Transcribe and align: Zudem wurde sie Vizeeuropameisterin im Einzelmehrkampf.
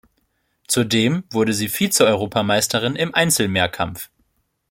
Zudem 0.67 1.25
wurde 1.29 1.53
sie 1.53 1.69
Vizeeuropameisterin 1.69 2.95
im 2.95 3.13
Einzelmehrkampf. 3.13 4.09